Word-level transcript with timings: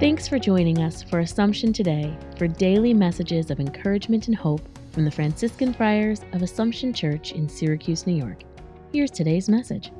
for 0.00 0.38
joining 0.38 0.78
us 0.78 1.02
for 1.02 1.20
Assumption 1.20 1.74
Today 1.74 2.16
for 2.38 2.48
daily 2.48 2.94
messages 2.94 3.50
of 3.50 3.60
encouragement 3.60 4.28
and 4.28 4.36
hope 4.36 4.62
from 4.92 5.04
the 5.04 5.10
Franciscan 5.10 5.74
Friars 5.74 6.22
of 6.32 6.40
Assumption 6.40 6.94
Church 6.94 7.32
in 7.32 7.50
Syracuse, 7.50 8.06
New 8.06 8.14
York. 8.14 8.42
Here's 8.94 9.10
today's 9.10 9.46
message. 9.50 9.90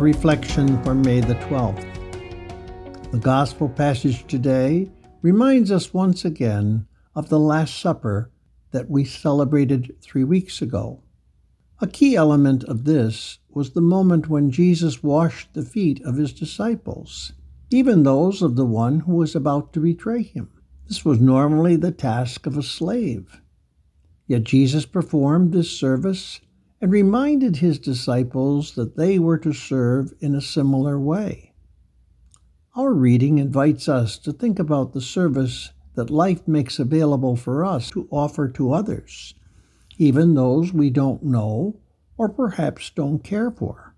Reflection 0.00 0.82
for 0.82 0.94
May 0.94 1.20
the 1.20 1.34
12th. 1.34 3.10
The 3.12 3.18
Gospel 3.18 3.68
passage 3.68 4.26
today 4.26 4.90
reminds 5.20 5.70
us 5.70 5.92
once 5.92 6.24
again 6.24 6.86
of 7.14 7.28
the 7.28 7.38
Last 7.38 7.78
Supper 7.78 8.30
that 8.70 8.88
we 8.88 9.04
celebrated 9.04 9.94
three 10.00 10.24
weeks 10.24 10.62
ago. 10.62 11.01
A 11.82 11.88
key 11.88 12.14
element 12.14 12.62
of 12.64 12.84
this 12.84 13.40
was 13.50 13.70
the 13.70 13.80
moment 13.80 14.28
when 14.28 14.52
Jesus 14.52 15.02
washed 15.02 15.52
the 15.52 15.64
feet 15.64 16.00
of 16.04 16.14
his 16.14 16.32
disciples, 16.32 17.32
even 17.72 18.04
those 18.04 18.40
of 18.40 18.54
the 18.54 18.64
one 18.64 19.00
who 19.00 19.16
was 19.16 19.34
about 19.34 19.72
to 19.72 19.80
betray 19.80 20.22
him. 20.22 20.48
This 20.86 21.04
was 21.04 21.20
normally 21.20 21.74
the 21.74 21.90
task 21.90 22.46
of 22.46 22.56
a 22.56 22.62
slave. 22.62 23.40
Yet 24.28 24.44
Jesus 24.44 24.86
performed 24.86 25.52
this 25.52 25.76
service 25.76 26.40
and 26.80 26.92
reminded 26.92 27.56
his 27.56 27.80
disciples 27.80 28.76
that 28.76 28.96
they 28.96 29.18
were 29.18 29.38
to 29.38 29.52
serve 29.52 30.14
in 30.20 30.36
a 30.36 30.40
similar 30.40 31.00
way. 31.00 31.52
Our 32.76 32.94
reading 32.94 33.38
invites 33.38 33.88
us 33.88 34.18
to 34.18 34.32
think 34.32 34.60
about 34.60 34.92
the 34.92 35.00
service 35.00 35.72
that 35.96 36.10
life 36.10 36.46
makes 36.46 36.78
available 36.78 37.34
for 37.34 37.64
us 37.64 37.90
to 37.90 38.06
offer 38.12 38.48
to 38.50 38.72
others, 38.72 39.34
even 39.98 40.34
those 40.34 40.72
we 40.72 40.88
don't 40.88 41.22
know 41.22 41.76
or 42.22 42.28
perhaps 42.28 42.90
don't 42.90 43.24
care 43.24 43.50
for. 43.50 43.96